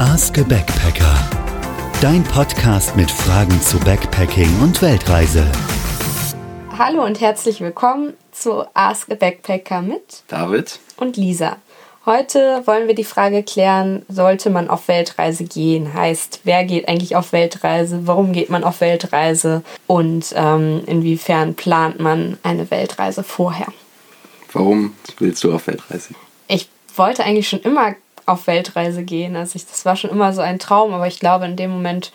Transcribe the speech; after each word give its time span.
Ask 0.00 0.38
a 0.38 0.42
Backpacker. 0.42 1.14
Dein 2.00 2.24
Podcast 2.24 2.96
mit 2.96 3.10
Fragen 3.10 3.60
zu 3.60 3.78
Backpacking 3.80 4.48
und 4.62 4.80
Weltreise. 4.80 5.46
Hallo 6.78 7.04
und 7.04 7.20
herzlich 7.20 7.60
willkommen 7.60 8.14
zu 8.32 8.64
Ask 8.72 9.10
a 9.10 9.14
Backpacker 9.14 9.82
mit 9.82 10.22
David 10.28 10.80
und 10.96 11.18
Lisa. 11.18 11.58
Heute 12.06 12.62
wollen 12.64 12.88
wir 12.88 12.94
die 12.94 13.04
Frage 13.04 13.42
klären, 13.42 14.06
sollte 14.08 14.48
man 14.48 14.70
auf 14.70 14.88
Weltreise 14.88 15.44
gehen? 15.44 15.92
Heißt, 15.92 16.40
wer 16.44 16.64
geht 16.64 16.88
eigentlich 16.88 17.14
auf 17.14 17.32
Weltreise? 17.32 18.06
Warum 18.06 18.32
geht 18.32 18.48
man 18.48 18.64
auf 18.64 18.80
Weltreise? 18.80 19.62
Und 19.86 20.32
ähm, 20.34 20.82
inwiefern 20.86 21.56
plant 21.56 22.00
man 22.00 22.38
eine 22.42 22.70
Weltreise 22.70 23.22
vorher? 23.22 23.66
Warum 24.54 24.94
willst 25.18 25.44
du 25.44 25.52
auf 25.52 25.66
Weltreise? 25.66 26.14
Ich 26.48 26.70
wollte 26.96 27.22
eigentlich 27.22 27.50
schon 27.50 27.60
immer 27.60 27.96
auf 28.26 28.46
Weltreise 28.46 29.02
gehen. 29.02 29.36
Also 29.36 29.56
ich, 29.56 29.66
das 29.66 29.84
war 29.84 29.96
schon 29.96 30.10
immer 30.10 30.32
so 30.32 30.40
ein 30.40 30.58
Traum, 30.58 30.92
aber 30.92 31.06
ich 31.06 31.20
glaube, 31.20 31.44
in 31.44 31.56
dem 31.56 31.70
Moment 31.70 32.12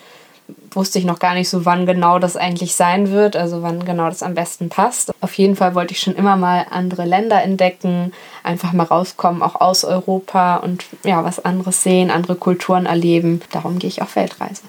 wusste 0.70 0.98
ich 0.98 1.04
noch 1.04 1.18
gar 1.18 1.34
nicht 1.34 1.48
so, 1.48 1.64
wann 1.64 1.86
genau 1.86 2.18
das 2.18 2.36
eigentlich 2.36 2.74
sein 2.74 3.10
wird, 3.10 3.34
also 3.34 3.62
wann 3.62 3.84
genau 3.84 4.08
das 4.08 4.22
am 4.22 4.34
besten 4.34 4.68
passt. 4.68 5.12
Auf 5.20 5.34
jeden 5.34 5.56
Fall 5.56 5.74
wollte 5.74 5.92
ich 5.92 6.00
schon 6.00 6.14
immer 6.14 6.36
mal 6.36 6.66
andere 6.70 7.04
Länder 7.04 7.42
entdecken, 7.42 8.12
einfach 8.42 8.72
mal 8.72 8.84
rauskommen, 8.84 9.42
auch 9.42 9.60
aus 9.60 9.84
Europa 9.84 10.56
und 10.56 10.84
ja, 11.04 11.24
was 11.24 11.44
anderes 11.44 11.82
sehen, 11.82 12.10
andere 12.10 12.36
Kulturen 12.36 12.86
erleben. 12.86 13.40
Darum 13.52 13.78
gehe 13.78 13.88
ich 13.88 14.02
auf 14.02 14.14
Weltreise. 14.16 14.62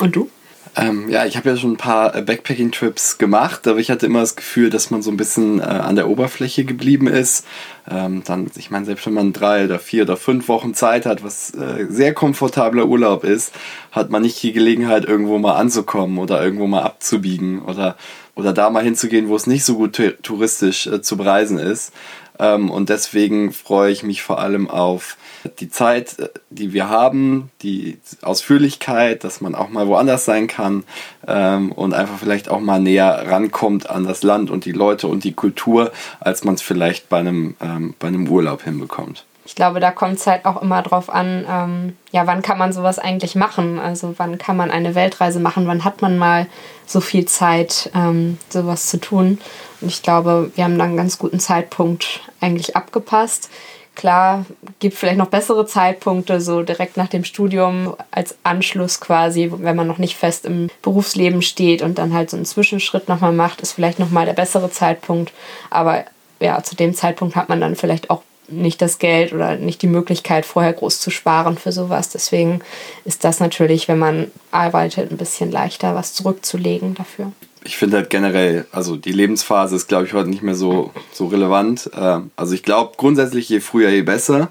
Und 0.00 0.16
du? 0.16 0.30
Ähm, 0.76 1.08
ja, 1.08 1.26
ich 1.26 1.36
habe 1.36 1.50
ja 1.50 1.56
schon 1.56 1.72
ein 1.72 1.76
paar 1.76 2.14
äh, 2.14 2.22
Backpacking-Trips 2.22 3.18
gemacht, 3.18 3.66
aber 3.66 3.80
ich 3.80 3.90
hatte 3.90 4.06
immer 4.06 4.20
das 4.20 4.36
Gefühl, 4.36 4.70
dass 4.70 4.90
man 4.90 5.02
so 5.02 5.10
ein 5.10 5.16
bisschen 5.16 5.58
äh, 5.58 5.64
an 5.64 5.96
der 5.96 6.08
Oberfläche 6.08 6.64
geblieben 6.64 7.08
ist. 7.08 7.44
Ähm, 7.90 8.22
dann, 8.24 8.48
ich 8.54 8.70
meine, 8.70 8.84
selbst 8.84 9.04
wenn 9.06 9.14
man 9.14 9.32
drei 9.32 9.64
oder 9.64 9.80
vier 9.80 10.04
oder 10.04 10.16
fünf 10.16 10.48
Wochen 10.48 10.72
Zeit 10.74 11.06
hat, 11.06 11.24
was 11.24 11.50
äh, 11.54 11.86
sehr 11.88 12.14
komfortabler 12.14 12.86
Urlaub 12.86 13.24
ist, 13.24 13.52
hat 13.90 14.10
man 14.10 14.22
nicht 14.22 14.40
die 14.42 14.52
Gelegenheit, 14.52 15.04
irgendwo 15.04 15.38
mal 15.38 15.56
anzukommen 15.56 16.18
oder 16.18 16.42
irgendwo 16.42 16.68
mal 16.68 16.82
abzubiegen 16.82 17.62
oder, 17.62 17.96
oder 18.34 18.52
da 18.52 18.70
mal 18.70 18.84
hinzugehen, 18.84 19.28
wo 19.28 19.36
es 19.36 19.46
nicht 19.46 19.64
so 19.64 19.76
gut 19.76 20.00
touristisch 20.22 20.86
äh, 20.86 21.02
zu 21.02 21.16
bereisen 21.16 21.58
ist. 21.58 21.92
Ähm, 22.38 22.70
und 22.70 22.88
deswegen 22.88 23.52
freue 23.52 23.92
ich 23.92 24.02
mich 24.02 24.22
vor 24.22 24.40
allem 24.40 24.68
auf 24.70 25.16
die 25.58 25.68
Zeit, 25.68 26.18
äh, 26.18 26.28
die 26.48 26.72
wir 26.72 26.88
haben, 26.88 27.50
die 27.62 27.98
Ausführlichkeit, 28.22 29.24
dass 29.24 29.40
man 29.40 29.54
auch 29.54 29.68
mal 29.68 29.86
woanders 29.86 30.24
sein 30.24 30.46
kann 30.46 30.84
ähm, 31.26 31.70
und 31.72 31.92
einfach 31.92 32.18
vielleicht 32.18 32.48
auch 32.48 32.60
mal 32.60 32.80
näher 32.80 33.26
rankommt 33.26 33.90
an 33.90 34.04
das 34.04 34.22
Land 34.22 34.50
und 34.50 34.64
die 34.64 34.72
Leute 34.72 35.06
und 35.06 35.24
die 35.24 35.34
Kultur, 35.34 35.92
als 36.18 36.44
man 36.44 36.54
es 36.54 36.62
vielleicht 36.62 37.10
bei 37.10 37.18
einem, 37.18 37.56
ähm, 37.60 37.94
bei 37.98 38.08
einem 38.08 38.26
Urlaub 38.28 38.62
hinbekommt 38.62 39.26
ich 39.50 39.56
glaube, 39.56 39.80
da 39.80 39.90
kommt 39.90 40.16
es 40.16 40.28
halt 40.28 40.44
auch 40.44 40.62
immer 40.62 40.80
drauf 40.80 41.10
an, 41.10 41.44
ähm, 41.50 41.96
ja, 42.12 42.24
wann 42.28 42.40
kann 42.40 42.56
man 42.56 42.72
sowas 42.72 43.00
eigentlich 43.00 43.34
machen? 43.34 43.80
Also 43.80 44.14
wann 44.16 44.38
kann 44.38 44.56
man 44.56 44.70
eine 44.70 44.94
Weltreise 44.94 45.40
machen? 45.40 45.66
Wann 45.66 45.82
hat 45.82 46.02
man 46.02 46.18
mal 46.18 46.46
so 46.86 47.00
viel 47.00 47.24
Zeit, 47.24 47.90
ähm, 47.92 48.38
sowas 48.48 48.86
zu 48.86 49.00
tun? 49.00 49.40
Und 49.80 49.88
ich 49.88 50.02
glaube, 50.02 50.52
wir 50.54 50.62
haben 50.62 50.78
da 50.78 50.84
einen 50.84 50.96
ganz 50.96 51.18
guten 51.18 51.40
Zeitpunkt 51.40 52.20
eigentlich 52.40 52.76
abgepasst. 52.76 53.50
Klar, 53.96 54.46
gibt 54.78 54.94
vielleicht 54.94 55.18
noch 55.18 55.26
bessere 55.26 55.66
Zeitpunkte, 55.66 56.40
so 56.40 56.62
direkt 56.62 56.96
nach 56.96 57.08
dem 57.08 57.24
Studium 57.24 57.96
als 58.12 58.36
Anschluss 58.44 59.00
quasi, 59.00 59.50
wenn 59.52 59.74
man 59.74 59.88
noch 59.88 59.98
nicht 59.98 60.16
fest 60.16 60.44
im 60.44 60.68
Berufsleben 60.80 61.42
steht 61.42 61.82
und 61.82 61.98
dann 61.98 62.14
halt 62.14 62.30
so 62.30 62.36
einen 62.36 62.46
Zwischenschritt 62.46 63.08
nochmal 63.08 63.32
macht, 63.32 63.62
ist 63.62 63.72
vielleicht 63.72 63.98
nochmal 63.98 64.26
der 64.26 64.34
bessere 64.34 64.70
Zeitpunkt. 64.70 65.32
Aber 65.70 66.04
ja, 66.38 66.62
zu 66.62 66.76
dem 66.76 66.94
Zeitpunkt 66.94 67.34
hat 67.34 67.48
man 67.48 67.60
dann 67.60 67.74
vielleicht 67.74 68.10
auch 68.10 68.22
nicht 68.50 68.82
das 68.82 68.98
Geld 68.98 69.32
oder 69.32 69.56
nicht 69.56 69.82
die 69.82 69.86
Möglichkeit, 69.86 70.46
vorher 70.46 70.72
groß 70.72 71.00
zu 71.00 71.10
sparen 71.10 71.56
für 71.56 71.72
sowas. 71.72 72.08
Deswegen 72.08 72.60
ist 73.04 73.24
das 73.24 73.40
natürlich, 73.40 73.88
wenn 73.88 73.98
man 73.98 74.30
arbeitet, 74.50 75.10
ein 75.10 75.16
bisschen 75.16 75.50
leichter, 75.50 75.94
was 75.94 76.14
zurückzulegen 76.14 76.94
dafür. 76.94 77.32
Ich 77.64 77.76
finde 77.76 77.98
halt 77.98 78.10
generell, 78.10 78.66
also 78.72 78.96
die 78.96 79.12
Lebensphase 79.12 79.76
ist, 79.76 79.88
glaube 79.88 80.06
ich, 80.06 80.14
heute 80.14 80.30
nicht 80.30 80.42
mehr 80.42 80.54
so, 80.54 80.92
so 81.12 81.26
relevant. 81.26 81.90
Ähm, 81.94 82.30
also 82.36 82.54
ich 82.54 82.62
glaube 82.62 82.92
grundsätzlich, 82.96 83.48
je 83.48 83.60
früher, 83.60 83.90
je 83.90 84.02
besser. 84.02 84.48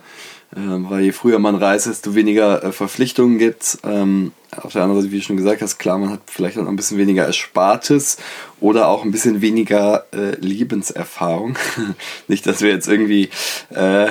Ähm, 0.56 0.90
weil 0.90 1.04
je 1.04 1.12
früher 1.12 1.38
man 1.38 1.56
reist, 1.56 1.86
desto 1.86 2.16
weniger 2.16 2.64
äh, 2.64 2.72
Verpflichtungen 2.72 3.38
gibt. 3.38 3.78
Ähm, 3.84 4.32
auf 4.62 4.74
der 4.74 4.82
anderen 4.82 5.02
Seite, 5.02 5.12
wie 5.12 5.20
du 5.20 5.24
schon 5.24 5.38
gesagt 5.38 5.62
hast, 5.62 5.78
klar, 5.78 6.00
man 6.00 6.10
hat 6.10 6.22
vielleicht 6.26 6.58
auch 6.58 6.68
ein 6.68 6.76
bisschen 6.76 6.98
weniger 6.98 7.26
Erspartes 7.26 8.18
oder 8.60 8.88
auch 8.88 9.06
ein 9.06 9.12
bisschen 9.12 9.42
weniger 9.42 10.06
äh, 10.12 10.36
Lebenserfahrung. 10.40 11.56
Nicht, 12.28 12.48
dass 12.48 12.62
wir 12.62 12.72
jetzt 12.72 12.88
irgendwie 12.88 13.30
äh, 13.70 14.08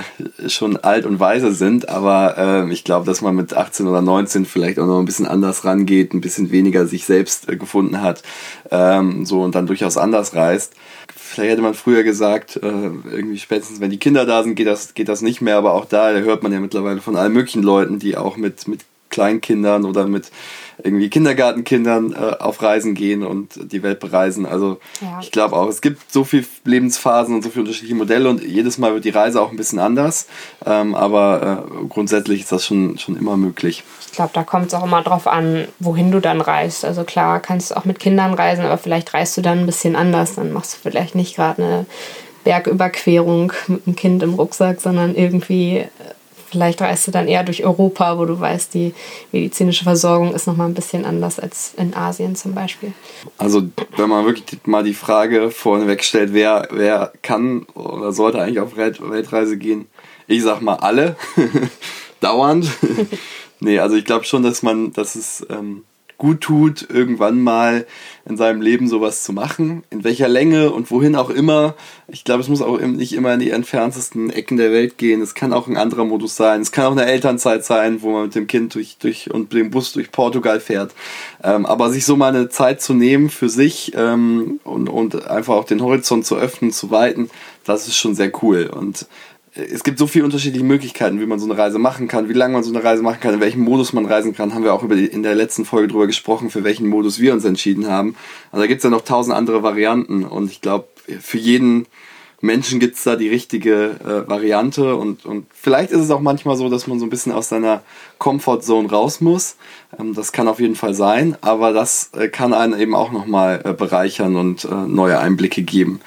schon 0.46 0.76
alt 0.76 1.06
und 1.06 1.18
weise 1.18 1.52
sind, 1.52 1.88
aber 1.88 2.38
äh, 2.38 2.72
ich 2.72 2.84
glaube, 2.84 3.04
dass 3.04 3.20
man 3.20 3.34
mit 3.34 3.52
18 3.52 3.88
oder 3.88 4.00
19 4.00 4.46
vielleicht 4.46 4.78
auch 4.78 4.86
noch 4.86 5.00
ein 5.00 5.06
bisschen 5.06 5.26
anders 5.26 5.64
rangeht, 5.64 6.14
ein 6.14 6.20
bisschen 6.20 6.52
weniger 6.52 6.86
sich 6.86 7.04
selbst 7.04 7.48
äh, 7.48 7.56
gefunden 7.56 8.00
hat, 8.00 8.22
ähm, 8.70 9.26
so 9.26 9.42
und 9.42 9.56
dann 9.56 9.66
durchaus 9.66 9.96
anders 9.96 10.36
reist. 10.36 10.72
Vielleicht 11.38 11.52
hätte 11.52 11.62
man 11.62 11.74
früher 11.74 12.02
gesagt, 12.02 12.56
äh, 12.56 12.66
irgendwie 12.66 13.38
spätestens 13.38 13.80
wenn 13.80 13.90
die 13.90 13.98
Kinder 13.98 14.26
da 14.26 14.42
sind, 14.42 14.56
geht 14.56 14.66
das, 14.66 14.94
geht 14.94 15.08
das 15.08 15.22
nicht 15.22 15.40
mehr, 15.40 15.56
aber 15.56 15.74
auch 15.74 15.84
da 15.84 16.10
hört 16.10 16.42
man 16.42 16.52
ja 16.52 16.58
mittlerweile 16.58 17.00
von 17.00 17.14
allen 17.14 17.32
möglichen 17.32 17.62
Leuten, 17.62 18.00
die 18.00 18.16
auch 18.16 18.36
mit, 18.36 18.66
mit 18.66 18.80
Kleinkindern 19.18 19.84
oder 19.84 20.06
mit 20.06 20.30
irgendwie 20.84 21.10
Kindergartenkindern 21.10 22.12
äh, 22.12 22.36
auf 22.38 22.62
Reisen 22.62 22.94
gehen 22.94 23.24
und 23.24 23.72
die 23.72 23.82
Welt 23.82 23.98
bereisen. 23.98 24.46
Also 24.46 24.78
ja. 25.00 25.18
ich 25.20 25.32
glaube 25.32 25.56
auch, 25.56 25.66
es 25.66 25.80
gibt 25.80 26.12
so 26.12 26.22
viele 26.22 26.44
Lebensphasen 26.64 27.34
und 27.34 27.42
so 27.42 27.50
viele 27.50 27.62
unterschiedliche 27.62 27.96
Modelle 27.96 28.28
und 28.30 28.44
jedes 28.44 28.78
Mal 28.78 28.94
wird 28.94 29.04
die 29.04 29.10
Reise 29.10 29.42
auch 29.42 29.50
ein 29.50 29.56
bisschen 29.56 29.80
anders. 29.80 30.28
Ähm, 30.64 30.94
aber 30.94 31.64
äh, 31.66 31.86
grundsätzlich 31.88 32.42
ist 32.42 32.52
das 32.52 32.64
schon, 32.64 32.96
schon 32.96 33.16
immer 33.16 33.36
möglich. 33.36 33.82
Ich 34.06 34.12
glaube, 34.12 34.30
da 34.34 34.44
kommt 34.44 34.68
es 34.68 34.74
auch 34.74 34.84
immer 34.84 35.02
drauf 35.02 35.26
an, 35.26 35.66
wohin 35.80 36.12
du 36.12 36.20
dann 36.20 36.40
reist. 36.40 36.84
Also 36.84 37.02
klar, 37.02 37.40
kannst 37.40 37.72
du 37.72 37.76
auch 37.76 37.84
mit 37.84 37.98
Kindern 37.98 38.34
reisen, 38.34 38.64
aber 38.64 38.78
vielleicht 38.78 39.12
reist 39.14 39.36
du 39.36 39.42
dann 39.42 39.58
ein 39.58 39.66
bisschen 39.66 39.96
anders. 39.96 40.36
Dann 40.36 40.52
machst 40.52 40.74
du 40.74 40.78
vielleicht 40.80 41.16
nicht 41.16 41.34
gerade 41.34 41.60
eine 41.60 41.86
Bergüberquerung 42.44 43.52
mit 43.66 43.86
einem 43.86 43.96
Kind 43.96 44.22
im 44.22 44.34
Rucksack, 44.34 44.80
sondern 44.80 45.16
irgendwie 45.16 45.84
Vielleicht 46.50 46.80
reist 46.80 47.06
du 47.06 47.10
dann 47.10 47.28
eher 47.28 47.42
durch 47.42 47.64
Europa, 47.64 48.18
wo 48.18 48.24
du 48.24 48.38
weißt, 48.38 48.72
die 48.74 48.94
medizinische 49.32 49.84
Versorgung 49.84 50.34
ist 50.34 50.46
nochmal 50.46 50.68
ein 50.68 50.74
bisschen 50.74 51.04
anders 51.04 51.38
als 51.38 51.74
in 51.76 51.94
Asien 51.94 52.36
zum 52.36 52.54
Beispiel. 52.54 52.92
Also 53.36 53.62
wenn 53.96 54.08
man 54.08 54.24
wirklich 54.24 54.58
mal 54.64 54.82
die 54.82 54.94
Frage 54.94 55.50
vorneweg 55.50 56.02
stellt, 56.02 56.32
wer, 56.32 56.68
wer 56.70 57.12
kann 57.22 57.64
oder 57.74 58.12
sollte 58.12 58.40
eigentlich 58.40 58.60
auf 58.60 58.76
Weltreise 58.76 59.58
gehen, 59.58 59.86
ich 60.26 60.42
sag 60.42 60.60
mal 60.60 60.76
alle, 60.76 61.16
dauernd. 62.20 62.70
nee, 63.60 63.78
also 63.78 63.96
ich 63.96 64.04
glaube 64.04 64.24
schon, 64.24 64.42
dass 64.42 64.62
man, 64.62 64.92
dass 64.92 65.14
es 65.14 65.46
ähm, 65.50 65.84
gut 66.18 66.40
tut, 66.40 66.86
irgendwann 66.90 67.40
mal 67.40 67.86
in 68.28 68.36
seinem 68.36 68.60
Leben 68.60 68.88
sowas 68.88 69.22
zu 69.22 69.32
machen. 69.32 69.84
In 69.90 70.02
welcher 70.02 70.28
Länge 70.28 70.72
und 70.72 70.90
wohin 70.90 71.14
auch 71.14 71.30
immer. 71.30 71.74
Ich 72.08 72.24
glaube, 72.24 72.42
es 72.42 72.48
muss 72.48 72.60
auch 72.60 72.80
nicht 72.80 73.12
immer 73.12 73.32
in 73.34 73.40
die 73.40 73.50
entferntesten 73.50 74.28
Ecken 74.30 74.56
der 74.56 74.72
Welt 74.72 74.98
gehen. 74.98 75.22
Es 75.22 75.34
kann 75.34 75.52
auch 75.52 75.68
ein 75.68 75.76
anderer 75.76 76.04
Modus 76.04 76.34
sein. 76.34 76.60
Es 76.60 76.72
kann 76.72 76.86
auch 76.86 76.92
eine 76.92 77.06
Elternzeit 77.06 77.64
sein, 77.64 78.02
wo 78.02 78.10
man 78.10 78.24
mit 78.24 78.34
dem 78.34 78.48
Kind 78.48 78.74
durch, 78.74 78.96
durch 78.98 79.32
und 79.32 79.52
dem 79.52 79.70
Bus 79.70 79.92
durch 79.92 80.10
Portugal 80.10 80.58
fährt. 80.58 80.92
Ähm, 81.42 81.64
aber 81.64 81.90
sich 81.90 82.04
so 82.04 82.16
mal 82.16 82.34
eine 82.34 82.48
Zeit 82.48 82.82
zu 82.82 82.94
nehmen 82.94 83.30
für 83.30 83.48
sich 83.48 83.92
ähm, 83.94 84.58
und, 84.64 84.88
und 84.88 85.26
einfach 85.28 85.54
auch 85.54 85.64
den 85.64 85.82
Horizont 85.82 86.26
zu 86.26 86.36
öffnen, 86.36 86.72
zu 86.72 86.90
weiten, 86.90 87.30
das 87.64 87.86
ist 87.86 87.96
schon 87.96 88.16
sehr 88.16 88.32
cool. 88.42 88.66
Und 88.66 89.06
es 89.58 89.82
gibt 89.82 89.98
so 89.98 90.06
viele 90.06 90.24
unterschiedliche 90.24 90.64
Möglichkeiten, 90.64 91.20
wie 91.20 91.26
man 91.26 91.38
so 91.38 91.46
eine 91.46 91.58
Reise 91.58 91.78
machen 91.78 92.06
kann, 92.06 92.28
wie 92.28 92.34
lange 92.34 92.54
man 92.54 92.62
so 92.62 92.72
eine 92.72 92.82
Reise 92.82 93.02
machen 93.02 93.20
kann, 93.20 93.34
in 93.34 93.40
welchem 93.40 93.62
Modus 93.62 93.92
man 93.92 94.06
reisen 94.06 94.34
kann, 94.34 94.54
haben 94.54 94.64
wir 94.64 94.72
auch 94.72 94.84
in 94.84 95.22
der 95.22 95.34
letzten 95.34 95.64
Folge 95.64 95.88
drüber 95.88 96.06
gesprochen, 96.06 96.50
für 96.50 96.64
welchen 96.64 96.88
Modus 96.88 97.18
wir 97.18 97.32
uns 97.32 97.44
entschieden 97.44 97.88
haben. 97.88 98.14
Also 98.52 98.62
da 98.62 98.66
gibt 98.68 98.78
es 98.78 98.84
ja 98.84 98.90
noch 98.90 99.02
tausend 99.02 99.34
andere 99.34 99.62
Varianten 99.62 100.24
und 100.24 100.50
ich 100.50 100.60
glaube, 100.60 100.86
für 101.20 101.38
jeden 101.38 101.86
Menschen 102.40 102.78
gibt 102.78 102.96
es 102.96 103.02
da 103.02 103.16
die 103.16 103.28
richtige 103.28 103.96
äh, 104.04 104.30
Variante 104.30 104.94
und, 104.94 105.26
und 105.26 105.46
vielleicht 105.52 105.90
ist 105.90 106.00
es 106.00 106.10
auch 106.10 106.20
manchmal 106.20 106.56
so, 106.56 106.68
dass 106.68 106.86
man 106.86 107.00
so 107.00 107.06
ein 107.06 107.10
bisschen 107.10 107.32
aus 107.32 107.48
seiner 107.48 107.82
Comfortzone 108.18 108.88
raus 108.88 109.20
muss. 109.20 109.56
Ähm, 109.98 110.14
das 110.14 110.30
kann 110.30 110.46
auf 110.46 110.60
jeden 110.60 110.76
Fall 110.76 110.94
sein, 110.94 111.36
aber 111.40 111.72
das 111.72 112.10
äh, 112.16 112.28
kann 112.28 112.54
einen 112.54 112.78
eben 112.78 112.94
auch 112.94 113.10
nochmal 113.10 113.62
äh, 113.64 113.72
bereichern 113.72 114.36
und 114.36 114.64
äh, 114.64 114.68
neue 114.68 115.18
Einblicke 115.18 115.62
geben. 115.62 116.00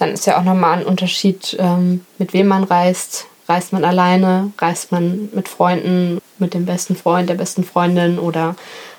Dann 0.00 0.14
ist 0.14 0.26
ja 0.26 0.38
auch 0.38 0.44
nochmal 0.44 0.78
ein 0.78 0.86
Unterschied, 0.86 1.54
ähm, 1.60 2.06
mit 2.16 2.32
wem 2.32 2.46
man 2.46 2.64
reist. 2.64 3.26
Reist 3.46 3.74
man 3.74 3.84
alleine, 3.84 4.50
reist 4.58 4.92
man 4.92 5.28
mit 5.34 5.46
Freunden, 5.46 6.22
mit 6.38 6.54
dem 6.54 6.64
besten 6.64 6.96
Freund, 6.96 7.28
der 7.28 7.34
besten 7.34 7.64
Freundin? 7.64 8.18
Oder 8.18 8.56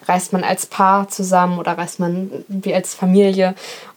reist 0.07 0.31
man 0.31 0.44
als 0.44 0.68
Paar 0.68 1.07
zusammen? 1.07 1.57
Oder 1.57 1.75
reist 1.75 2.00
man 2.00 2.30
wie 2.48 2.75
als 2.75 2.94
Familie 2.94 3.56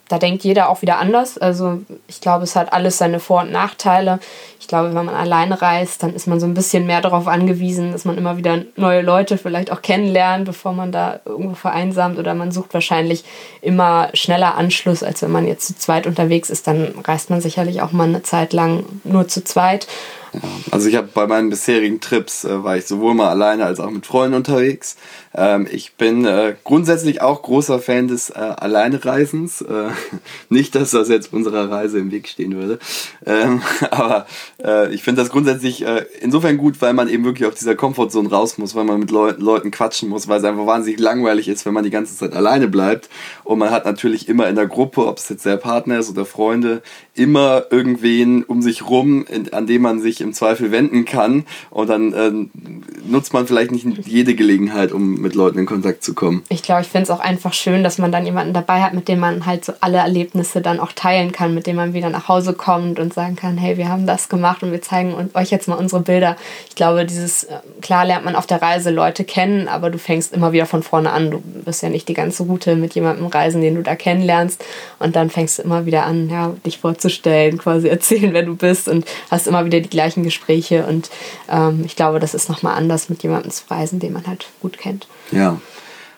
da 0.08 0.18
denkt 0.18 0.44
jeder 0.44 0.68
auch 0.68 0.82
wieder 0.82 0.98
anders. 0.98 1.38
Also 1.38 1.80
ich 2.08 2.20
glaube, 2.20 2.44
es 2.44 2.56
hat 2.56 2.72
alles 2.72 2.98
seine 2.98 3.20
Vor- 3.20 3.42
und 3.42 3.52
Nachteile. 3.52 4.20
Ich 4.60 4.68
glaube, 4.68 4.94
wenn 4.94 5.06
man 5.06 5.14
alleine 5.14 5.60
reist, 5.60 6.02
dann 6.02 6.14
ist 6.14 6.26
man 6.26 6.40
so 6.40 6.46
ein 6.46 6.54
bisschen 6.54 6.86
mehr 6.86 7.00
darauf 7.00 7.26
angewiesen, 7.26 7.92
dass 7.92 8.04
man 8.04 8.18
immer 8.18 8.36
wieder 8.36 8.62
neue 8.76 9.00
Leute 9.00 9.38
vielleicht 9.38 9.72
auch 9.72 9.82
kennenlernt, 9.82 10.44
bevor 10.44 10.72
man 10.72 10.92
da 10.92 11.20
irgendwo 11.24 11.54
vereinsamt. 11.54 12.18
Oder 12.18 12.34
man 12.34 12.52
sucht 12.52 12.74
wahrscheinlich 12.74 13.24
immer 13.62 14.10
schneller 14.12 14.56
Anschluss, 14.56 15.02
als 15.02 15.22
wenn 15.22 15.32
man 15.32 15.46
jetzt 15.46 15.66
zu 15.66 15.76
zweit 15.76 16.06
unterwegs 16.06 16.50
ist. 16.50 16.66
Dann 16.66 16.94
reist 17.04 17.30
man 17.30 17.40
sicherlich 17.40 17.80
auch 17.80 17.92
mal 17.92 18.08
eine 18.08 18.22
Zeit 18.22 18.52
lang 18.52 18.84
nur 19.04 19.28
zu 19.28 19.42
zweit. 19.42 19.86
Ja, 20.34 20.40
also 20.72 20.88
ich 20.88 20.96
habe 20.96 21.08
bei 21.14 21.26
meinen 21.26 21.50
bisherigen 21.50 22.00
Trips 22.00 22.44
äh, 22.44 22.64
war 22.64 22.76
ich 22.76 22.86
sowohl 22.86 23.14
mal 23.14 23.28
alleine 23.28 23.64
als 23.64 23.78
auch 23.78 23.90
mit 23.90 24.04
Freunden 24.04 24.36
unterwegs. 24.36 24.96
Ähm, 25.34 25.66
ich 25.70 25.94
bin 25.94 26.24
äh, 26.24 26.54
grundsätzlich 26.64 27.22
auch 27.22 27.42
großer 27.42 27.78
Fan 27.78 28.08
des 28.08 28.30
äh, 28.30 28.34
Alleinereisens. 28.34 29.62
Äh, 29.62 29.90
nicht, 30.48 30.74
dass 30.74 30.90
das 30.90 31.08
jetzt 31.08 31.32
unserer 31.32 31.70
Reise 31.70 31.98
im 31.98 32.10
Weg 32.10 32.28
stehen 32.28 32.56
würde. 32.56 32.78
Ähm, 33.24 33.62
aber 33.90 34.26
äh, 34.62 34.92
ich 34.92 35.02
finde 35.02 35.22
das 35.22 35.30
grundsätzlich 35.30 35.86
äh, 35.86 36.04
insofern 36.20 36.56
gut, 36.56 36.82
weil 36.82 36.94
man 36.94 37.08
eben 37.08 37.24
wirklich 37.24 37.48
aus 37.48 37.54
dieser 37.54 37.76
Komfortzone 37.76 38.28
raus 38.28 38.58
muss, 38.58 38.74
weil 38.74 38.84
man 38.84 39.00
mit 39.00 39.10
Leu 39.10 39.32
Leuten 39.38 39.70
quatschen 39.70 40.08
muss, 40.08 40.28
weil 40.28 40.38
es 40.38 40.44
einfach 40.44 40.66
wahnsinnig 40.66 41.00
langweilig 41.00 41.48
ist, 41.48 41.66
wenn 41.66 41.74
man 41.74 41.84
die 41.84 41.90
ganze 41.90 42.16
Zeit 42.16 42.34
alleine 42.34 42.66
bleibt. 42.66 43.08
Und 43.44 43.58
man 43.58 43.70
hat 43.70 43.84
natürlich 43.84 44.28
immer 44.28 44.48
in 44.48 44.56
der 44.56 44.66
Gruppe, 44.66 45.06
ob 45.06 45.18
es 45.18 45.28
jetzt 45.28 45.46
der 45.46 45.56
Partner 45.56 45.98
ist 45.98 46.10
oder 46.10 46.24
Freunde, 46.24 46.82
immer 47.14 47.66
irgendwen 47.70 48.42
um 48.42 48.62
sich 48.62 48.88
rum, 48.88 49.24
in, 49.28 49.52
an 49.52 49.66
dem 49.66 49.82
man 49.82 50.00
sich 50.00 50.20
im 50.24 50.32
Zweifel 50.32 50.72
wenden 50.72 51.04
kann. 51.04 51.44
Und 51.70 51.88
dann 51.88 52.12
äh, 52.12 52.32
nutzt 53.06 53.32
man 53.32 53.46
vielleicht 53.46 53.70
nicht 53.70 53.86
jede 54.06 54.34
Gelegenheit, 54.34 54.92
um 54.92 55.20
mit 55.20 55.34
Leuten 55.34 55.58
in 55.58 55.66
Kontakt 55.66 56.02
zu 56.02 56.14
kommen. 56.14 56.42
Ich 56.48 56.62
glaube, 56.62 56.82
ich 56.82 56.88
finde 56.88 57.04
es 57.04 57.10
auch 57.10 57.20
einfach 57.20 57.52
schön, 57.52 57.84
dass 57.84 57.98
man 57.98 58.12
dann 58.12 58.24
jemanden 58.24 58.52
dabei 58.52 58.82
hat, 58.82 58.94
mit 58.94 59.08
dem 59.08 59.20
man 59.20 59.46
halt 59.46 59.64
so 59.64 59.72
alle 59.80 59.98
Erlebnisse 59.98 60.60
dann 60.60 60.80
auch 60.80 60.92
teilen 60.92 61.32
kann, 61.32 61.54
mit 61.54 61.66
dem 61.66 61.76
man 61.76 61.94
wieder 61.94 62.10
nach 62.10 62.28
Hause 62.28 62.52
kommt 62.52 62.98
und 62.98 63.14
sagen 63.14 63.36
kann, 63.36 63.58
hey, 63.58 63.76
wir 63.76 63.88
haben 63.88 64.06
das 64.06 64.28
gemacht 64.28 64.62
und 64.62 64.72
wir 64.72 64.82
zeigen 64.82 65.30
euch 65.34 65.50
jetzt 65.50 65.68
mal 65.68 65.76
unsere 65.76 66.02
Bilder. 66.02 66.36
Ich 66.68 66.74
glaube, 66.74 67.04
dieses, 67.04 67.44
äh, 67.44 67.58
klar 67.80 68.04
lernt 68.04 68.24
man 68.24 68.36
auf 68.36 68.46
der 68.46 68.62
Reise 68.62 68.90
Leute 68.90 69.24
kennen, 69.24 69.68
aber 69.68 69.90
du 69.90 69.98
fängst 69.98 70.32
immer 70.32 70.52
wieder 70.52 70.66
von 70.66 70.82
vorne 70.82 71.10
an. 71.10 71.30
Du 71.30 71.42
bist 71.64 71.82
ja 71.82 71.88
nicht 71.88 72.08
die 72.08 72.14
ganze 72.14 72.44
Route 72.44 72.76
mit 72.76 72.94
jemandem 72.94 73.26
reisen, 73.26 73.60
den 73.60 73.74
du 73.74 73.82
da 73.82 73.96
kennenlernst. 73.96 74.64
Und 74.98 75.16
dann 75.16 75.30
fängst 75.30 75.58
du 75.58 75.62
immer 75.62 75.86
wieder 75.86 76.04
an, 76.04 76.28
ja, 76.30 76.54
dich 76.64 76.78
vorzustellen, 76.78 77.58
quasi 77.58 77.88
erzählen, 77.94 78.32
wer 78.32 78.42
du 78.42 78.56
bist 78.56 78.88
und 78.88 79.04
hast 79.30 79.46
immer 79.46 79.64
wieder 79.64 79.80
die 79.80 79.90
gleichen 79.90 80.22
Gespräche. 80.22 80.86
Und 80.86 81.10
ähm, 81.50 81.82
ich 81.84 81.96
glaube, 81.96 82.20
das 82.20 82.34
ist 82.34 82.48
nochmal 82.48 82.76
anders, 82.76 82.93
mit 83.08 83.22
jemandem 83.22 83.50
zu 83.50 83.64
reisen, 83.68 83.98
den 83.98 84.12
man 84.12 84.26
halt 84.26 84.46
gut 84.60 84.78
kennt. 84.78 85.06
Ja. 85.30 85.58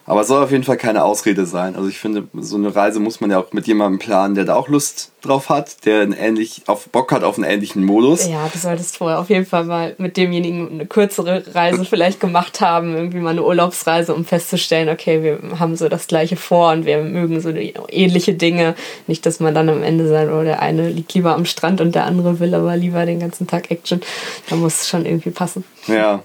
Aber 0.08 0.20
es 0.20 0.28
soll 0.28 0.42
auf 0.42 0.52
jeden 0.52 0.62
Fall 0.62 0.76
keine 0.76 1.04
Ausrede 1.04 1.46
sein. 1.46 1.74
Also 1.74 1.88
ich 1.88 1.98
finde, 1.98 2.28
so 2.34 2.56
eine 2.56 2.74
Reise 2.74 3.00
muss 3.00 3.20
man 3.20 3.32
ja 3.32 3.40
auch 3.40 3.52
mit 3.52 3.66
jemandem 3.66 3.98
planen, 3.98 4.36
der 4.36 4.44
da 4.44 4.54
auch 4.54 4.68
Lust 4.68 5.10
drauf 5.20 5.48
hat, 5.48 5.84
der 5.84 6.02
einen 6.02 6.12
ähnlich, 6.12 6.62
auf 6.66 6.88
Bock 6.90 7.10
hat 7.10 7.24
auf 7.24 7.36
einen 7.36 7.50
ähnlichen 7.50 7.84
Modus. 7.84 8.28
Ja, 8.28 8.48
du 8.52 8.56
solltest 8.56 8.98
vorher 8.98 9.18
auf 9.18 9.30
jeden 9.30 9.46
Fall 9.46 9.64
mal 9.64 9.96
mit 9.98 10.16
demjenigen 10.16 10.70
eine 10.70 10.86
kürzere 10.86 11.42
Reise 11.52 11.84
vielleicht 11.84 12.20
gemacht 12.20 12.60
haben, 12.60 12.94
irgendwie 12.94 13.18
mal 13.18 13.30
eine 13.30 13.42
Urlaubsreise, 13.42 14.14
um 14.14 14.24
festzustellen, 14.24 14.88
okay, 14.88 15.24
wir 15.24 15.58
haben 15.58 15.74
so 15.74 15.88
das 15.88 16.06
gleiche 16.06 16.36
vor 16.36 16.70
und 16.70 16.86
wir 16.86 16.98
mögen 16.98 17.40
so 17.40 17.48
ähnliche 17.50 18.34
Dinge. 18.34 18.76
Nicht, 19.08 19.26
dass 19.26 19.40
man 19.40 19.56
dann 19.56 19.68
am 19.68 19.82
Ende 19.82 20.08
sagt, 20.08 20.30
oh, 20.30 20.44
der 20.44 20.62
eine 20.62 20.88
liegt 20.88 21.14
lieber 21.14 21.34
am 21.34 21.46
Strand 21.46 21.80
und 21.80 21.96
der 21.96 22.04
andere 22.04 22.38
will 22.38 22.54
aber 22.54 22.76
lieber 22.76 23.06
den 23.06 23.18
ganzen 23.18 23.48
Tag 23.48 23.72
Action. 23.72 24.00
Da 24.48 24.54
muss 24.54 24.82
es 24.82 24.88
schon 24.88 25.04
irgendwie 25.04 25.30
passen. 25.30 25.64
Ja. 25.88 26.22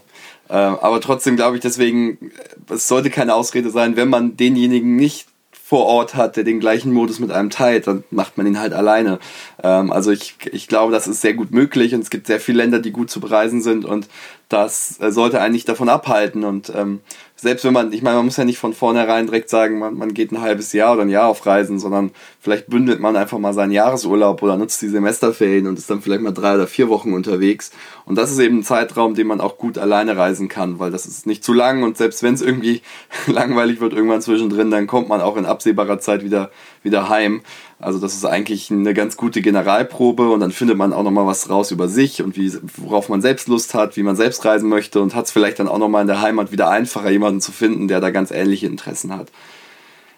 Ähm, 0.52 0.78
aber 0.82 1.00
trotzdem 1.00 1.38
glaube 1.38 1.56
ich 1.56 1.62
deswegen, 1.62 2.32
es 2.70 2.88
sollte 2.88 3.10
keine 3.10 3.34
Ausrede 3.34 3.70
sein, 3.70 3.96
wenn 3.96 4.10
man 4.10 4.36
denjenigen 4.36 4.96
nicht 4.96 5.28
vor 5.72 5.86
Ort 5.86 6.16
hat, 6.16 6.36
der 6.36 6.44
den 6.44 6.60
gleichen 6.60 6.92
Modus 6.92 7.20
mit 7.20 7.32
einem 7.32 7.50
teilt, 7.50 7.88
dann 7.88 8.04
macht 8.12 8.38
man 8.38 8.46
ihn 8.46 8.60
halt 8.60 8.74
alleine. 8.74 9.20
Ähm, 9.64 9.90
also 9.94 10.12
ich, 10.12 10.36
ich 10.52 10.68
glaube, 10.68 10.92
das 10.92 11.08
ist 11.08 11.22
sehr 11.22 11.34
gut 11.34 11.52
möglich 11.52 11.96
und 11.96 12.02
es 12.02 12.10
gibt 12.10 12.28
sehr 12.28 12.42
viele 12.42 12.58
Länder, 12.58 12.80
die 12.80 12.92
gut 12.92 13.10
zu 13.10 13.22
bereisen 13.22 13.62
sind 13.62 13.86
und 13.86 14.10
das 14.52 15.00
äh, 15.00 15.12
sollte 15.12 15.42
eigentlich 15.42 15.66
davon 15.66 15.90
abhalten. 15.90 16.44
Und 16.44 16.72
ähm, 16.76 17.02
selbst 17.36 17.66
wenn 17.66 17.74
man, 17.74 17.92
ich 17.92 18.02
meine, 18.02 18.18
man 18.18 18.26
muss 18.26 18.38
ja 18.38 18.46
nicht 18.46 18.60
von 18.60 18.74
vornherein 18.74 19.26
direkt 19.26 19.50
sagen, 19.50 19.80
man, 19.80 19.96
man 19.98 20.14
geht 20.14 20.32
ein 20.32 20.42
halbes 20.42 20.74
Jahr 20.74 20.94
oder 20.94 21.02
ein 21.02 21.10
Jahr 21.10 21.28
auf 21.28 21.46
Reisen, 21.46 21.80
sondern 21.80 22.12
vielleicht 22.40 22.68
bündelt 22.68 23.00
man 23.00 23.16
einfach 23.16 23.40
mal 23.40 23.54
seinen 23.54 23.72
Jahresurlaub 23.72 24.44
oder 24.44 24.58
nutzt 24.58 24.82
die 24.82 24.90
Semesterferien 24.90 25.68
und 25.68 25.80
ist 25.80 25.90
dann 25.90 26.02
vielleicht 26.02 26.22
mal 26.22 26.32
drei 26.32 26.56
oder 26.56 26.68
vier 26.68 26.90
Wochen 26.90 27.14
unterwegs. 27.14 27.72
Und 28.06 28.16
das 28.16 28.32
ist 28.32 28.40
eben 28.40 28.60
ein 28.60 28.64
Zeitraum, 28.64 29.16
den 29.16 29.28
man 29.28 29.42
auch 29.42 29.58
gut 29.58 29.78
alleine 29.78 30.18
reisen 30.18 30.50
kann, 30.50 30.80
weil 30.80 30.92
das 30.92 31.06
ist 31.06 31.26
nicht 31.26 31.44
zu 31.44 31.54
lang 31.54 31.84
und 31.84 31.98
selbst 31.98 32.22
wenn 32.22 32.34
es 32.34 32.42
irgendwie 32.42 32.82
langweilig 33.28 33.80
wird 33.80 33.94
irgendwann 33.94 34.22
zwischendrin, 34.22 34.70
dann 34.70 34.86
kommt 34.86 35.10
man 35.10 35.22
auch 35.22 35.38
in 35.38 35.46
absehbarer 35.46 36.00
Zeit 36.00 36.24
wieder, 36.24 36.52
wieder 36.84 37.10
heim. 37.10 37.42
Also 37.80 38.00
das 38.00 38.14
ist 38.14 38.26
eigentlich 38.26 38.72
eine 38.72 38.94
ganz 38.94 39.18
gute 39.18 39.42
Generalprobe 39.42 40.30
und 40.30 40.40
dann 40.40 40.52
findet 40.52 40.78
man 40.78 40.94
auch 40.94 41.04
nochmal 41.04 41.26
was 41.26 41.50
raus 41.50 41.72
über 41.72 41.88
sich 41.88 42.22
und 42.22 42.38
wie, 42.38 42.52
worauf 42.78 43.10
man 43.10 43.22
selbst 43.22 43.48
Lust 43.48 43.74
hat, 43.74 43.98
wie 43.98 44.04
man 44.04 44.16
selbst 44.16 44.46
reisen 44.46 44.70
möchte 44.70 45.02
und 45.02 45.16
hat 45.16 45.26
es 45.26 45.32
vielleicht 45.32 45.60
dann 45.60 45.68
auch 45.68 45.80
nochmal 45.80 46.02
in 46.02 46.08
der 46.08 46.22
Heimat 46.22 46.52
wieder 46.52 46.70
einfacher, 46.70 47.10
jemanden 47.10 47.42
zu 47.42 47.52
finden, 47.52 47.88
der 47.88 48.00
da 48.00 48.12
ganz 48.12 48.32
ähnliche 48.32 48.68
Interessen 48.68 49.16
hat. 49.16 49.32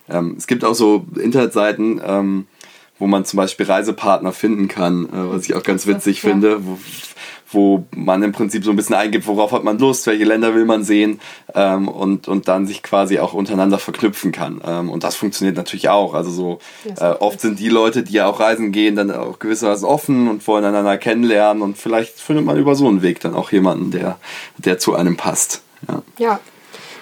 Ähm, 0.10 0.36
es 0.38 0.48
gibt 0.48 0.66
auch 0.66 0.76
so 0.76 1.06
Internetseiten, 1.16 2.02
ähm, 2.06 2.46
wo 3.00 3.08
man 3.08 3.26
zum 3.26 3.38
Beispiel 3.38 3.66
Reisepartner 3.66 4.32
finden 4.32 4.68
kann, 4.68 5.06
äh, 5.06 5.10
was 5.14 5.46
ich 5.46 5.56
auch 5.56 5.64
ganz 5.64 5.88
witzig 5.88 6.22
ja. 6.24 6.30
finde, 6.30 6.66
wo, 6.66 6.78
wo 7.52 7.86
man 7.96 8.24
im 8.24 8.32
Prinzip 8.32 8.64
so 8.64 8.72
ein 8.72 8.76
bisschen 8.76 8.96
eingibt, 8.96 9.28
worauf 9.28 9.52
hat 9.52 9.64
man 9.64 9.78
Lust, 9.78 10.06
welche 10.08 10.24
Länder 10.24 10.54
will 10.56 10.66
man 10.66 10.84
sehen 10.84 11.20
ähm, 11.54 11.88
und, 11.88 12.28
und 12.28 12.48
dann 12.48 12.68
sich 12.68 12.84
quasi 12.84 13.20
auch 13.20 13.34
untereinander 13.34 13.80
verknüpfen 13.80 14.32
kann. 14.32 14.62
Ähm, 14.66 14.90
und 14.90 15.04
das 15.04 15.16
funktioniert 15.16 15.58
natürlich 15.58 15.90
auch. 15.90 16.14
Also 16.14 16.32
so 16.32 16.60
äh, 17.00 17.06
oft 17.06 17.42
sind 17.42 17.60
die 17.60 17.70
Leute, 17.70 18.04
die 18.04 18.14
ja 18.14 18.28
auch 18.28 18.40
reisen 18.40 18.72
gehen, 18.72 18.96
dann 18.96 19.12
auch 19.12 19.40
gewissermaßen 19.40 19.86
offen 19.86 20.28
und 20.28 20.46
wollen 20.48 20.66
einander 20.66 20.98
kennenlernen 20.98 21.64
und 21.64 21.78
vielleicht 21.78 22.20
findet 22.20 22.46
man 22.46 22.58
über 22.58 22.76
so 22.76 22.88
einen 22.88 23.02
Weg 23.02 23.20
dann 23.22 23.36
auch 23.36 23.52
jemanden, 23.52 23.92
der, 23.92 24.18
der 24.58 24.78
zu 24.80 24.96
einem 24.96 25.18
passt. 25.18 25.62
Ja. 25.88 26.02
ja. 26.18 26.40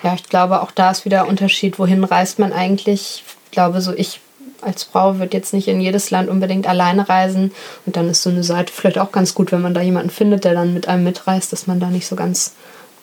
Ja, 0.04 0.16
ich 0.16 0.24
glaube, 0.24 0.62
auch 0.62 0.72
da 0.72 0.90
ist 0.90 1.06
wieder 1.06 1.28
Unterschied, 1.28 1.78
wohin 1.78 2.04
reist 2.04 2.40
man 2.40 2.54
eigentlich. 2.54 3.24
Ich 3.46 3.52
glaube, 3.52 3.82
so 3.82 3.94
ich 3.94 4.20
als 4.62 4.84
Frau 4.84 5.20
wird 5.20 5.34
jetzt 5.34 5.54
nicht 5.54 5.68
in 5.68 5.82
jedes 5.82 6.12
Land 6.12 6.30
unbedingt 6.30 6.68
alleine 6.68 7.08
reisen. 7.10 7.52
Und 7.86 7.96
dann 7.96 8.10
ist 8.10 8.24
so 8.24 8.30
eine 8.30 8.44
Seite 8.44 8.72
vielleicht 8.74 9.00
auch 9.00 9.12
ganz 9.12 9.34
gut, 9.34 9.52
wenn 9.52 9.62
man 9.62 9.74
da 9.74 9.82
jemanden 9.82 10.10
findet, 10.10 10.44
der 10.44 10.54
dann 10.54 10.74
mit 10.74 10.88
einem 10.88 11.04
mitreist, 11.04 11.52
dass 11.52 11.68
man 11.68 11.80
da 11.80 11.88
nicht 11.88 12.08
so 12.08 12.16
ganz 12.16 12.54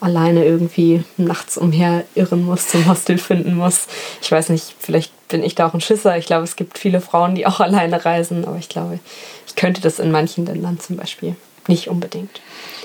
alleine 0.00 0.44
irgendwie 0.44 1.02
nachts 1.16 1.58
umher 1.58 2.04
irren 2.14 2.44
muss, 2.44 2.68
zum 2.68 2.86
Hostel 2.86 3.18
finden 3.18 3.54
muss. 3.56 3.86
Ich 4.22 4.30
weiß 4.30 4.50
nicht, 4.50 4.74
vielleicht 4.78 5.12
bin 5.28 5.42
ich 5.42 5.54
da 5.54 5.66
auch 5.66 5.74
ein 5.74 5.80
Schisser. 5.80 6.16
Ich 6.16 6.26
glaube, 6.26 6.44
es 6.44 6.56
gibt 6.56 6.78
viele 6.78 7.00
Frauen, 7.00 7.34
die 7.34 7.46
auch 7.46 7.60
alleine 7.60 8.04
reisen, 8.04 8.44
aber 8.44 8.56
ich 8.56 8.68
glaube, 8.68 8.98
könnte 9.58 9.80
das 9.80 9.98
in 9.98 10.10
manchen 10.10 10.46
Ländern 10.46 10.78
zum 10.78 10.96
Beispiel 10.96 11.36
nicht 11.66 11.88
unbedingt. 11.88 12.40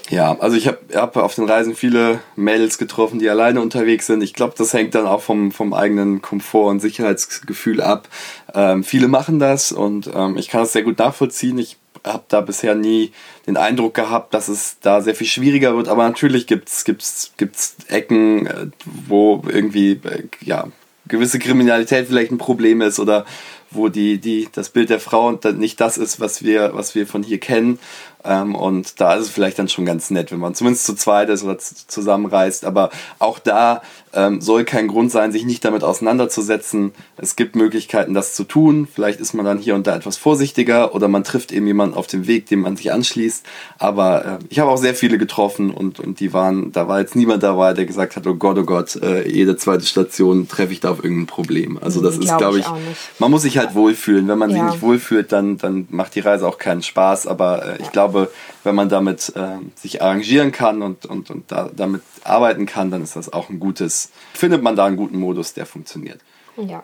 Ja, 0.09 0.37
also 0.39 0.57
ich 0.57 0.67
habe 0.67 0.79
hab 0.93 1.15
auf 1.15 1.35
den 1.35 1.45
Reisen 1.45 1.75
viele 1.75 2.19
Mädels 2.35 2.77
getroffen, 2.77 3.19
die 3.19 3.29
alleine 3.29 3.61
unterwegs 3.61 4.07
sind. 4.07 4.21
Ich 4.21 4.33
glaube, 4.33 4.55
das 4.57 4.73
hängt 4.73 4.95
dann 4.95 5.07
auch 5.07 5.21
vom, 5.21 5.51
vom 5.51 5.73
eigenen 5.73 6.21
Komfort 6.21 6.69
und 6.69 6.79
Sicherheitsgefühl 6.81 7.79
ab. 7.79 8.09
Ähm, 8.53 8.83
viele 8.83 9.07
machen 9.07 9.39
das 9.39 9.71
und 9.71 10.09
ähm, 10.13 10.35
ich 10.35 10.49
kann 10.49 10.61
das 10.61 10.73
sehr 10.73 10.83
gut 10.83 10.99
nachvollziehen. 10.99 11.57
Ich 11.57 11.77
habe 12.05 12.23
da 12.27 12.41
bisher 12.41 12.75
nie 12.75 13.13
den 13.47 13.55
Eindruck 13.55 13.93
gehabt, 13.93 14.33
dass 14.33 14.49
es 14.49 14.77
da 14.81 15.01
sehr 15.01 15.15
viel 15.15 15.27
schwieriger 15.27 15.77
wird. 15.77 15.87
Aber 15.87 16.03
natürlich 16.03 16.47
gibt 16.47 16.67
es 16.67 16.83
gibt's, 16.83 17.31
gibt's 17.37 17.77
Ecken, 17.87 18.45
äh, 18.47 18.67
wo 18.83 19.41
irgendwie 19.47 20.01
äh, 20.03 20.23
ja, 20.41 20.67
gewisse 21.07 21.39
Kriminalität 21.39 22.07
vielleicht 22.07 22.31
ein 22.31 22.37
Problem 22.37 22.81
ist 22.81 22.99
oder 22.99 23.25
wo 23.73 23.89
die, 23.89 24.19
die, 24.19 24.47
das 24.51 24.69
Bild 24.69 24.89
der 24.89 24.99
Frau 24.99 25.31
nicht 25.31 25.79
das 25.79 25.97
ist, 25.97 26.19
was 26.19 26.43
wir, 26.43 26.71
was 26.73 26.95
wir 26.95 27.07
von 27.07 27.23
hier 27.23 27.39
kennen. 27.39 27.79
Ähm, 28.25 28.55
und 28.55 29.01
da 29.01 29.15
ist 29.15 29.23
es 29.23 29.29
vielleicht 29.29 29.59
dann 29.59 29.67
schon 29.67 29.85
ganz 29.85 30.09
nett, 30.09 30.31
wenn 30.31 30.39
man 30.39 30.55
zumindest 30.55 30.85
zu 30.85 30.95
zweit 30.95 31.29
ist 31.29 31.43
oder 31.43 31.57
zusammenreist. 31.57 32.65
Aber 32.65 32.89
auch 33.19 33.39
da 33.39 33.81
ähm, 34.13 34.41
soll 34.41 34.63
kein 34.63 34.87
Grund 34.87 35.11
sein, 35.11 35.31
sich 35.31 35.45
nicht 35.45 35.65
damit 35.65 35.83
auseinanderzusetzen. 35.83 36.93
Es 37.17 37.35
gibt 37.35 37.55
Möglichkeiten, 37.55 38.13
das 38.13 38.33
zu 38.35 38.43
tun. 38.43 38.87
Vielleicht 38.91 39.19
ist 39.19 39.33
man 39.33 39.45
dann 39.45 39.57
hier 39.57 39.75
und 39.75 39.87
da 39.87 39.95
etwas 39.95 40.17
vorsichtiger 40.17 40.95
oder 40.95 41.07
man 41.07 41.23
trifft 41.23 41.51
eben 41.51 41.67
jemanden 41.67 41.95
auf 41.95 42.07
dem 42.07 42.27
Weg, 42.27 42.45
dem 42.47 42.61
man 42.61 42.77
sich 42.77 42.91
anschließt. 42.91 43.45
Aber 43.77 44.25
äh, 44.25 44.39
ich 44.49 44.59
habe 44.59 44.71
auch 44.71 44.77
sehr 44.77 44.95
viele 44.95 45.17
getroffen 45.17 45.71
und, 45.71 45.99
und 45.99 46.19
die 46.19 46.31
waren, 46.31 46.71
da 46.71 46.87
war 46.87 46.99
jetzt 46.99 47.15
niemand 47.15 47.43
dabei, 47.43 47.73
der 47.73 47.85
gesagt 47.85 48.15
hat, 48.15 48.25
oh 48.27 48.35
Gott, 48.35 48.57
oh 48.57 48.63
Gott, 48.63 48.95
äh, 48.97 49.27
jede 49.27 49.57
zweite 49.57 49.85
Station 49.85 50.47
treffe 50.47 50.73
ich 50.73 50.79
da 50.79 50.91
auf 50.91 51.03
irgendein 51.03 51.27
Problem. 51.27 51.77
Also 51.81 52.01
das 52.01 52.19
Glaub 52.19 52.31
ist, 52.31 52.37
glaube 52.37 52.59
ich, 52.59 52.65
ich 52.65 53.19
man 53.19 53.31
muss 53.31 53.41
sich 53.41 53.57
halt 53.57 53.62
wohlfühlen. 53.73 54.27
Wenn 54.27 54.37
man 54.37 54.49
ja. 54.49 54.55
sich 54.55 54.73
nicht 54.73 54.81
wohlfühlt, 54.81 55.31
dann, 55.31 55.57
dann 55.57 55.87
macht 55.89 56.15
die 56.15 56.19
Reise 56.19 56.47
auch 56.47 56.57
keinen 56.57 56.83
Spaß. 56.83 57.27
Aber 57.27 57.65
äh, 57.65 57.81
ich 57.81 57.91
glaube, 57.91 58.31
wenn 58.63 58.75
man 58.75 58.89
damit 58.89 59.33
äh, 59.35 59.57
sich 59.75 60.01
arrangieren 60.01 60.51
kann 60.51 60.81
und, 60.81 61.05
und, 61.05 61.29
und 61.29 61.51
da, 61.51 61.69
damit 61.75 62.01
arbeiten 62.23 62.65
kann, 62.65 62.91
dann 62.91 63.03
ist 63.03 63.15
das 63.15 63.31
auch 63.31 63.49
ein 63.49 63.59
gutes, 63.59 64.11
findet 64.33 64.61
man 64.61 64.75
da 64.75 64.85
einen 64.85 64.97
guten 64.97 65.19
Modus, 65.19 65.53
der 65.53 65.65
funktioniert. 65.65 66.19
Ja. 66.57 66.83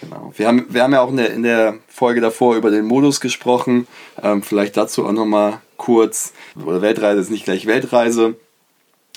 Genau. 0.00 0.32
Wir 0.36 0.48
haben, 0.48 0.66
wir 0.70 0.82
haben 0.82 0.92
ja 0.92 1.02
auch 1.02 1.10
in 1.10 1.18
der, 1.18 1.32
in 1.32 1.42
der 1.42 1.74
Folge 1.86 2.20
davor 2.20 2.56
über 2.56 2.70
den 2.70 2.86
Modus 2.86 3.20
gesprochen. 3.20 3.86
Ähm, 4.22 4.42
vielleicht 4.42 4.76
dazu 4.76 5.06
auch 5.06 5.12
nochmal 5.12 5.60
kurz. 5.76 6.32
Weltreise 6.54 7.20
ist 7.20 7.30
nicht 7.30 7.44
gleich 7.44 7.66
Weltreise. 7.66 8.36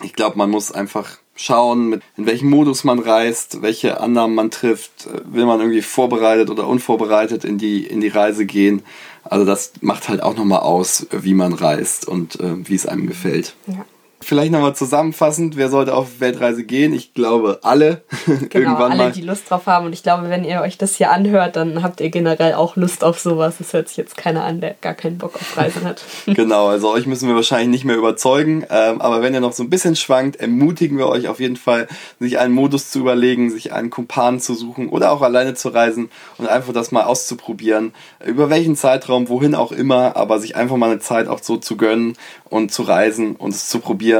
Ich 0.01 0.13
glaube, 0.13 0.37
man 0.37 0.49
muss 0.49 0.71
einfach 0.71 1.17
schauen, 1.35 1.89
mit, 1.89 2.01
in 2.17 2.25
welchem 2.25 2.49
Modus 2.49 2.83
man 2.83 2.99
reist, 2.99 3.61
welche 3.61 3.99
Annahmen 3.99 4.35
man 4.35 4.51
trifft. 4.51 5.07
Will 5.25 5.45
man 5.45 5.59
irgendwie 5.59 5.81
vorbereitet 5.81 6.49
oder 6.49 6.67
unvorbereitet 6.67 7.43
in 7.43 7.57
die, 7.57 7.85
in 7.85 8.01
die 8.01 8.09
Reise 8.09 8.45
gehen? 8.45 8.83
Also 9.23 9.45
das 9.45 9.73
macht 9.81 10.09
halt 10.09 10.21
auch 10.21 10.35
nochmal 10.35 10.59
aus, 10.59 11.07
wie 11.11 11.33
man 11.33 11.53
reist 11.53 12.07
und 12.07 12.39
äh, 12.39 12.67
wie 12.67 12.75
es 12.75 12.85
einem 12.85 13.07
gefällt. 13.07 13.55
Ja. 13.67 13.85
Vielleicht 14.23 14.51
nochmal 14.51 14.75
zusammenfassend, 14.75 15.57
wer 15.57 15.69
sollte 15.69 15.93
auf 15.93 16.19
Weltreise 16.19 16.63
gehen? 16.63 16.93
Ich 16.93 17.13
glaube 17.13 17.59
alle. 17.63 18.01
Genau, 18.49 18.71
Irgendwann 18.71 18.91
alle, 18.91 19.03
mal. 19.05 19.11
die 19.11 19.21
Lust 19.21 19.49
drauf 19.49 19.67
haben. 19.67 19.85
Und 19.85 19.93
ich 19.93 20.03
glaube, 20.03 20.29
wenn 20.29 20.43
ihr 20.43 20.61
euch 20.61 20.77
das 20.77 20.95
hier 20.95 21.11
anhört, 21.11 21.55
dann 21.55 21.81
habt 21.81 22.01
ihr 22.01 22.09
generell 22.09 22.53
auch 22.53 22.75
Lust 22.75 23.03
auf 23.03 23.19
sowas. 23.19 23.59
Es 23.59 23.73
hört 23.73 23.87
sich 23.87 23.97
jetzt 23.97 24.17
keiner 24.17 24.43
an, 24.43 24.61
der 24.61 24.75
gar 24.81 24.93
keinen 24.93 25.17
Bock 25.17 25.35
auf 25.35 25.57
Reisen 25.57 25.83
hat. 25.83 26.03
genau, 26.25 26.67
also 26.67 26.91
euch 26.91 27.05
müssen 27.05 27.27
wir 27.27 27.35
wahrscheinlich 27.35 27.69
nicht 27.69 27.85
mehr 27.85 27.97
überzeugen. 27.97 28.65
Ähm, 28.69 29.01
aber 29.01 29.21
wenn 29.21 29.33
ihr 29.33 29.39
noch 29.39 29.53
so 29.53 29.63
ein 29.63 29.69
bisschen 29.69 29.95
schwankt, 29.95 30.37
ermutigen 30.37 30.97
wir 30.97 31.07
euch 31.07 31.27
auf 31.27 31.39
jeden 31.39 31.57
Fall, 31.57 31.87
sich 32.19 32.39
einen 32.39 32.53
Modus 32.53 32.91
zu 32.91 32.99
überlegen, 32.99 33.49
sich 33.49 33.73
einen 33.73 33.89
Kumpan 33.89 34.39
zu 34.39 34.53
suchen 34.53 34.89
oder 34.89 35.11
auch 35.11 35.21
alleine 35.21 35.53
zu 35.53 35.69
reisen 35.69 36.09
und 36.37 36.47
einfach 36.47 36.73
das 36.73 36.91
mal 36.91 37.03
auszuprobieren. 37.03 37.93
Über 38.25 38.49
welchen 38.49 38.75
Zeitraum, 38.75 39.29
wohin 39.29 39.55
auch 39.55 39.71
immer, 39.71 40.15
aber 40.15 40.39
sich 40.39 40.55
einfach 40.55 40.77
mal 40.77 40.91
eine 40.91 40.99
Zeit 40.99 41.27
auch 41.27 41.41
so 41.41 41.57
zu 41.57 41.77
gönnen 41.77 42.15
und 42.45 42.71
zu 42.71 42.83
reisen 42.83 43.35
und 43.35 43.53
es 43.53 43.67
zu 43.67 43.79
probieren. 43.79 44.12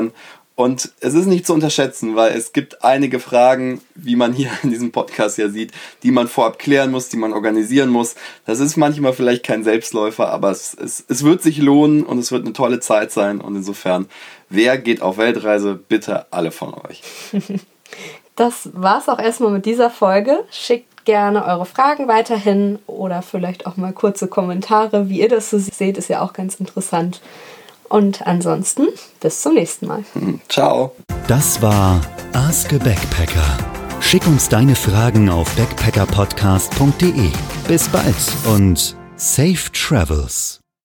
Und 0.55 0.91
es 0.99 1.15
ist 1.15 1.25
nicht 1.25 1.47
zu 1.47 1.53
unterschätzen, 1.53 2.15
weil 2.15 2.37
es 2.37 2.53
gibt 2.53 2.83
einige 2.83 3.19
Fragen, 3.19 3.81
wie 3.95 4.15
man 4.15 4.33
hier 4.33 4.51
in 4.61 4.69
diesem 4.69 4.91
Podcast 4.91 5.39
ja 5.39 5.49
sieht, 5.49 5.71
die 6.03 6.11
man 6.11 6.27
vorab 6.27 6.59
klären 6.59 6.91
muss, 6.91 7.09
die 7.09 7.17
man 7.17 7.33
organisieren 7.33 7.89
muss. 7.89 8.13
Das 8.45 8.59
ist 8.59 8.77
manchmal 8.77 9.13
vielleicht 9.13 9.43
kein 9.43 9.63
Selbstläufer, 9.63 10.29
aber 10.29 10.51
es, 10.51 10.75
es, 10.75 11.03
es 11.07 11.23
wird 11.23 11.41
sich 11.41 11.57
lohnen 11.57 12.03
und 12.03 12.19
es 12.19 12.31
wird 12.31 12.45
eine 12.45 12.53
tolle 12.53 12.79
Zeit 12.79 13.11
sein. 13.11 13.41
Und 13.41 13.55
insofern, 13.55 14.07
wer 14.49 14.77
geht 14.77 15.01
auf 15.01 15.17
Weltreise? 15.17 15.73
Bitte 15.73 16.31
alle 16.31 16.51
von 16.51 16.73
euch. 16.73 17.01
Das 18.35 18.69
war's 18.73 19.09
auch 19.09 19.19
erstmal 19.19 19.51
mit 19.51 19.67
dieser 19.67 19.91
Folge. 19.91 20.43
Schickt 20.49 21.05
gerne 21.05 21.45
eure 21.45 21.65
Fragen 21.65 22.07
weiterhin 22.07 22.79
oder 22.87 23.21
vielleicht 23.21 23.67
auch 23.67 23.77
mal 23.77 23.93
kurze 23.93 24.27
Kommentare, 24.27 25.09
wie 25.09 25.19
ihr 25.19 25.29
das 25.29 25.49
so 25.49 25.59
seht, 25.59 25.97
ist 25.97 26.09
ja 26.09 26.21
auch 26.21 26.33
ganz 26.33 26.55
interessant. 26.55 27.21
Und 27.93 28.25
ansonsten 28.25 28.87
bis 29.19 29.43
zum 29.43 29.53
nächsten 29.53 29.85
Mal. 29.85 30.03
Hm, 30.13 30.41
ciao. 30.49 30.95
Das 31.27 31.61
war 31.61 32.01
Ask 32.33 32.73
a 32.73 32.79
Backpacker. 32.79 33.57
Schick 34.01 34.25
uns 34.25 34.49
deine 34.49 34.73
Fragen 34.73 35.29
auf 35.29 35.47
backpackerpodcast.de. 35.55 37.29
Bis 37.67 37.87
bald 37.89 38.15
und 38.47 38.97
safe 39.15 39.71
travels. 39.71 40.62